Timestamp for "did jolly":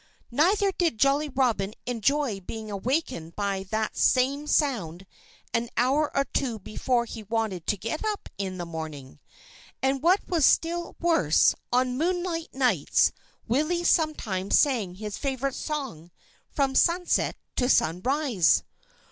0.71-1.29